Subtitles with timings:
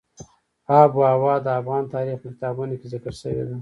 [0.79, 3.55] آب وهوا د افغان تاریخ په کتابونو کې ذکر شوې ده.